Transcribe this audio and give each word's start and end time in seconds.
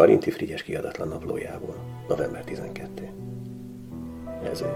Karinti 0.00 0.30
Frigyes 0.30 0.62
kiadatlan 0.62 1.08
naplójából, 1.08 1.74
november 2.08 2.44
12. 2.44 3.08
Ez 4.42 4.60
ő, 4.60 4.72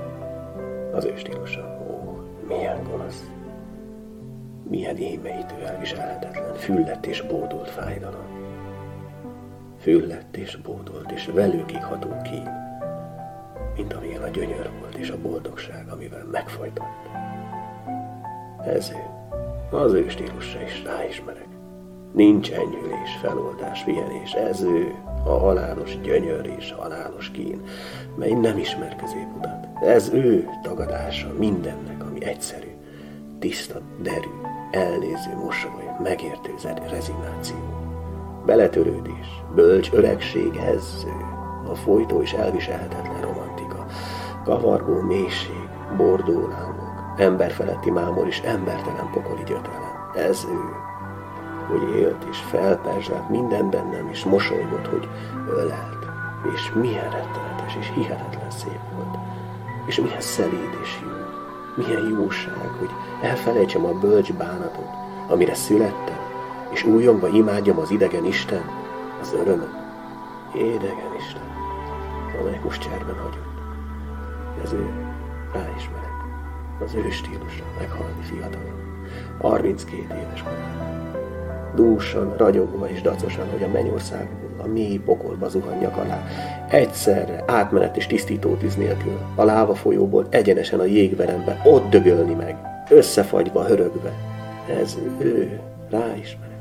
az 0.93 1.04
ő 1.04 1.17
stílusa. 1.17 1.79
Ó, 1.89 2.21
milyen 2.49 2.83
gonosz. 2.83 3.31
Milyen 4.68 4.97
émeítő, 4.97 5.55
elviselhetetlen, 5.55 6.55
füllett 6.55 7.07
és 7.07 7.23
bódult 7.23 7.71
fájdalom. 7.71 8.27
Füllett 9.79 10.37
és 10.37 10.56
bódult 10.56 11.10
és 11.10 11.27
velőkig 11.27 11.82
ható 11.82 12.16
kín, 12.22 12.48
mint 13.77 13.93
amilyen 13.93 14.22
a 14.22 14.29
gyönyör 14.29 14.70
volt 14.80 14.95
és 14.95 15.11
a 15.11 15.20
boldogság, 15.20 15.88
amivel 15.88 16.25
megfojtott. 16.25 17.09
Ez 18.64 18.91
ő, 18.91 19.02
az 19.77 19.93
ő 19.93 20.09
stílusa 20.09 20.62
is 20.62 20.82
ráismerek. 20.82 21.54
Nincs 22.14 22.50
enyhülés, 22.50 23.18
feloldás, 23.20 23.84
pihenés, 23.84 24.32
ő, 24.62 24.94
a 25.24 25.30
halálos 25.30 26.00
gyönyör 26.00 26.46
és 26.59 26.72
halálos 26.72 27.30
kín, 27.30 27.62
mely 28.16 28.30
nem 28.30 28.59
ismer 28.59 28.96
középutat. 28.96 29.68
Ez 29.82 30.09
ő 30.12 30.48
tagadása 30.62 31.32
mindennek, 31.38 32.05
ami 32.05 32.24
egyszerű, 32.24 32.70
tiszta, 33.38 33.80
derű, 34.02 34.30
elnéző 34.70 35.36
mosoly, 35.45 35.96
megértő 36.02 36.55
rezignáció. 36.91 37.56
Beletörődés, 38.46 39.42
bölcs 39.55 39.92
öregség, 39.92 40.56
ő, 41.06 41.24
a 41.70 41.74
folytó 41.74 42.22
és 42.22 42.33
elviselhetetlen 42.33 43.20
romantika, 43.20 43.86
kavargó 44.44 45.00
mélység, 45.00 45.69
bordó 45.96 46.48
lángok, 46.48 47.14
emberfeletti 47.16 47.91
mámor 47.91 48.27
és 48.27 48.41
embertelen 48.41 49.10
pokoli 49.12 49.42
gyötrelem. 49.46 50.10
Ez 50.14 50.46
ő, 50.50 50.92
hogy 51.68 51.96
élt 51.96 52.24
és 52.30 52.38
felperzselt 52.38 53.28
minden 53.28 53.70
bennem, 53.70 54.09
és 54.09 54.24
mosolygott, 54.24 54.86
hogy 54.86 55.09
ölelt, 55.48 56.06
és 56.55 56.72
milyen 56.74 57.10
rettenetes 57.10 57.77
és 57.80 57.91
hihetetlen 57.95 58.50
szép 58.50 58.80
volt, 58.94 59.16
és 59.86 60.00
milyen 60.00 60.20
szelíd 60.20 60.78
és 60.83 60.98
jó, 61.02 61.08
milyen 61.84 62.08
jóság, 62.08 62.69
hogy 62.78 62.91
elfelejtsem 63.22 63.84
a 63.84 63.98
bölcs 63.98 64.33
bánatot, 64.33 64.89
amire 65.28 65.55
születtem, 65.55 66.19
és 66.70 66.84
újongva 66.84 67.28
imádjam 67.28 67.78
az 67.78 67.91
idegen 67.91 68.24
Isten, 68.24 68.64
az 69.20 69.33
örömöt. 69.33 69.83
Édegen 70.55 71.14
Isten, 71.19 71.42
amely 72.41 72.61
most 72.64 72.83
cserben 72.83 73.17
hagyott. 73.17 73.55
Ez 74.64 74.72
ő, 74.72 74.91
ráismerek, 75.52 76.24
az 76.84 76.94
ő 76.94 77.11
stílusa 77.11 77.64
meghalni 77.78 78.22
fiatalon, 78.22 78.83
32 79.41 79.96
éves 80.00 80.42
korában 80.42 81.23
dúsan, 81.75 82.34
ragyogva 82.36 82.89
és 82.89 83.00
dacosan, 83.00 83.50
hogy 83.50 83.62
a 83.62 83.69
mennyországból 83.72 84.44
a 84.64 84.67
mély 84.67 84.98
pokolba 84.98 85.48
zuhanjak 85.48 85.97
alá. 85.97 86.25
Egyszerre, 86.70 87.44
átmenet 87.47 87.97
és 87.97 88.06
tisztító 88.06 88.55
tűz 88.55 88.77
nélkül, 88.77 89.19
a 89.34 89.44
láva 89.44 89.75
folyóból 89.75 90.27
egyenesen 90.30 90.80
a 90.80 90.84
jégverembe, 90.84 91.61
ott 91.64 91.91
dögölni 91.91 92.34
meg, 92.34 92.56
összefagyva, 92.91 93.64
hörögve. 93.64 94.12
Ez 94.80 94.98
ő, 95.19 95.61
ráismerek. 95.91 96.52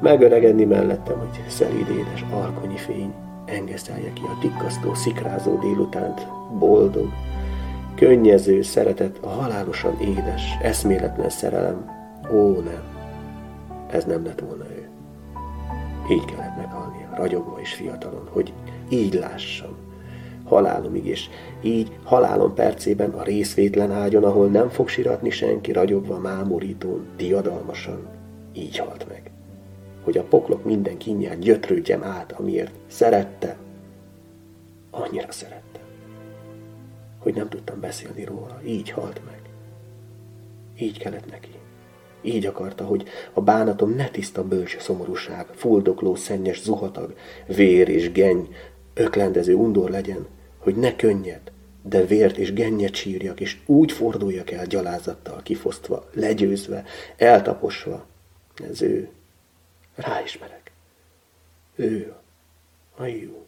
Megöregedni 0.00 0.64
mellettem, 0.64 1.18
hogy 1.18 1.44
szelíd 1.48 1.88
édes 1.88 2.24
alkonyi 2.30 2.76
fény 2.76 3.14
engesztelje 3.44 4.12
ki 4.12 4.22
a 4.24 4.38
tikkasztó, 4.40 4.94
szikrázó 4.94 5.58
délutánt, 5.58 6.26
boldog, 6.58 7.08
könnyező 7.94 8.62
szeretet, 8.62 9.18
a 9.20 9.28
halálosan 9.28 10.00
édes, 10.00 10.42
eszméletlen 10.62 11.30
szerelem. 11.30 11.90
Ó, 12.32 12.50
nem! 12.50 13.05
Ez 13.90 14.04
nem 14.04 14.24
lett 14.24 14.40
volna 14.40 14.64
ő. 14.64 14.88
Így 16.10 16.24
kellett 16.24 16.56
meghalnia, 16.56 17.10
ragyogva 17.14 17.60
és 17.60 17.74
fiatalon, 17.74 18.28
hogy 18.30 18.52
így 18.88 19.14
lássam. 19.14 19.76
Halálomig, 20.44 21.06
és 21.06 21.28
így 21.62 21.98
halálom 22.04 22.54
percében 22.54 23.10
a 23.10 23.22
részvétlen 23.22 23.92
ágyon, 23.92 24.24
ahol 24.24 24.46
nem 24.46 24.68
fog 24.68 24.88
siratni 24.88 25.30
senki, 25.30 25.72
ragyogva, 25.72 26.18
mámorítón, 26.18 27.06
diadalmasan, 27.16 28.08
így 28.52 28.78
halt 28.78 29.08
meg. 29.08 29.30
Hogy 30.04 30.18
a 30.18 30.22
poklok 30.22 30.64
minden 30.64 30.96
kinyát 30.96 31.38
gyötrődjem 31.38 32.02
át, 32.02 32.32
amiért 32.32 32.74
szerette, 32.86 33.56
annyira 34.90 35.32
szerette, 35.32 35.80
hogy 37.18 37.34
nem 37.34 37.48
tudtam 37.48 37.80
beszélni 37.80 38.24
róla, 38.24 38.60
így 38.64 38.90
halt 38.90 39.20
meg. 39.24 39.40
Így 40.78 40.98
kellett 40.98 41.30
neki. 41.30 41.50
Így 42.22 42.46
akarta, 42.46 42.84
hogy 42.84 43.04
a 43.32 43.40
bánatom 43.40 43.94
ne 43.94 44.08
tiszta 44.08 44.44
bölcs 44.44 44.78
szomorúság, 44.78 45.46
fuldokló 45.54 46.14
szennyes 46.14 46.62
zuhatag, 46.62 47.14
vér 47.46 47.88
és 47.88 48.12
genny, 48.12 48.44
öklendező 48.94 49.54
undor 49.54 49.90
legyen, 49.90 50.26
hogy 50.58 50.76
ne 50.76 50.96
könnyed, 50.96 51.40
de 51.82 52.04
vért 52.04 52.36
és 52.36 52.52
gennyet 52.52 52.94
sírjak, 52.94 53.40
és 53.40 53.56
úgy 53.66 53.92
forduljak 53.92 54.50
el 54.50 54.66
gyalázattal, 54.66 55.42
kifosztva, 55.42 56.08
legyőzve, 56.12 56.84
eltaposva. 57.16 58.06
Ez 58.70 58.82
ő. 58.82 59.08
Ráismerek. 59.94 60.72
Ő 61.74 62.14
a 62.96 63.04
jó. 63.04 63.46